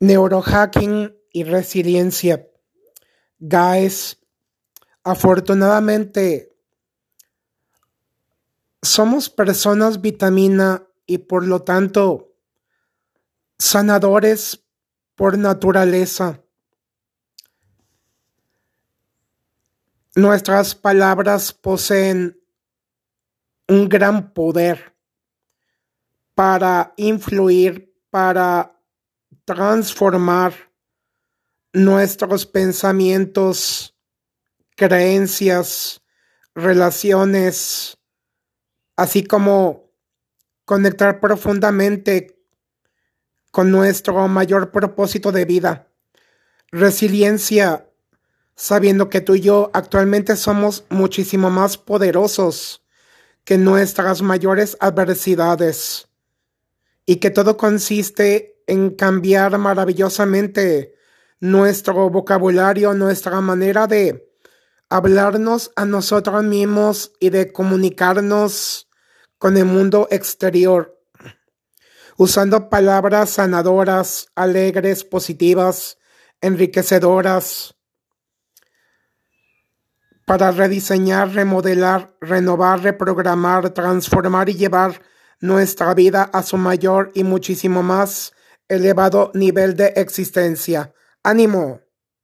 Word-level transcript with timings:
Neurohacking 0.00 1.16
y 1.32 1.44
resiliencia. 1.44 2.48
Guys, 3.38 4.18
afortunadamente 5.02 6.56
somos 8.82 9.28
personas 9.28 10.00
vitamina 10.00 10.86
y 11.06 11.18
por 11.18 11.46
lo 11.46 11.62
tanto 11.62 12.34
sanadores 13.58 14.64
por 15.14 15.38
naturaleza. 15.38 16.42
Nuestras 20.14 20.74
palabras 20.74 21.52
poseen 21.52 22.40
un 23.68 23.88
gran 23.88 24.32
poder 24.32 24.94
para 26.34 26.94
influir, 26.96 27.94
para 28.10 28.75
transformar 29.46 30.54
nuestros 31.72 32.46
pensamientos, 32.46 33.96
creencias, 34.76 36.02
relaciones, 36.54 37.96
así 38.96 39.24
como 39.24 39.92
conectar 40.64 41.20
profundamente 41.20 42.42
con 43.52 43.70
nuestro 43.70 44.26
mayor 44.26 44.72
propósito 44.72 45.30
de 45.30 45.44
vida. 45.44 45.92
Resiliencia, 46.72 47.88
sabiendo 48.56 49.08
que 49.08 49.20
tú 49.20 49.36
y 49.36 49.42
yo 49.42 49.70
actualmente 49.72 50.34
somos 50.34 50.84
muchísimo 50.90 51.50
más 51.50 51.78
poderosos 51.78 52.82
que 53.44 53.58
nuestras 53.58 54.22
mayores 54.22 54.76
adversidades 54.80 56.08
y 57.06 57.16
que 57.16 57.30
todo 57.30 57.56
consiste 57.56 58.55
en 58.66 58.90
cambiar 58.90 59.56
maravillosamente 59.58 60.94
nuestro 61.40 62.10
vocabulario, 62.10 62.94
nuestra 62.94 63.40
manera 63.40 63.86
de 63.86 64.26
hablarnos 64.88 65.72
a 65.76 65.84
nosotros 65.84 66.42
mismos 66.44 67.12
y 67.20 67.30
de 67.30 67.52
comunicarnos 67.52 68.88
con 69.38 69.56
el 69.56 69.64
mundo 69.64 70.08
exterior, 70.10 70.98
usando 72.16 72.68
palabras 72.68 73.30
sanadoras, 73.30 74.28
alegres, 74.34 75.04
positivas, 75.04 75.98
enriquecedoras, 76.40 77.74
para 80.24 80.50
rediseñar, 80.50 81.30
remodelar, 81.30 82.16
renovar, 82.20 82.82
reprogramar, 82.82 83.70
transformar 83.70 84.48
y 84.48 84.54
llevar 84.54 85.00
nuestra 85.40 85.94
vida 85.94 86.24
a 86.32 86.42
su 86.42 86.56
mayor 86.56 87.12
y 87.14 87.22
muchísimo 87.22 87.84
más 87.84 88.32
elevado 88.68 89.30
nivel 89.34 89.76
de 89.76 89.92
existencia. 89.96 90.92
¡Ánimo! 91.22 91.85